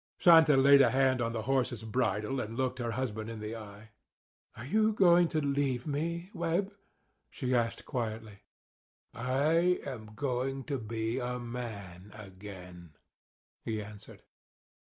[0.17, 3.91] Santa laid a hand on the horse's bridle, and looked her husband in the eye.
[4.57, 6.73] "Are you going to leave me, Webb?"
[7.29, 8.39] she asked quietly.
[9.13, 12.95] "I am going to be a man again,"
[13.63, 14.23] he answered.